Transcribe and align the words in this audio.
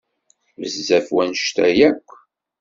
Bezzaf 0.59 1.07
wanect-a 1.15 1.57
akk. 1.89 2.07